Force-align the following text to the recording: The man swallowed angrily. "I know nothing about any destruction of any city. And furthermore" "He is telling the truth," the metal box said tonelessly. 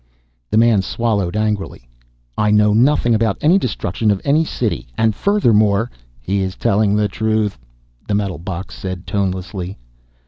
The 0.49 0.57
man 0.57 0.81
swallowed 0.81 1.35
angrily. 1.37 1.87
"I 2.35 2.49
know 2.49 2.73
nothing 2.73 3.13
about 3.13 3.37
any 3.39 3.59
destruction 3.59 4.09
of 4.09 4.19
any 4.25 4.43
city. 4.43 4.87
And 4.97 5.13
furthermore" 5.13 5.91
"He 6.19 6.39
is 6.41 6.55
telling 6.55 6.95
the 6.95 7.07
truth," 7.07 7.59
the 8.07 8.15
metal 8.15 8.39
box 8.39 8.73
said 8.75 9.05
tonelessly. 9.05 9.77